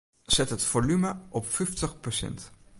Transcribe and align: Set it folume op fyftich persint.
Set 0.35 0.51
it 0.55 0.63
folume 0.69 1.11
op 1.39 1.45
fyftich 1.45 1.95
persint. 2.03 2.51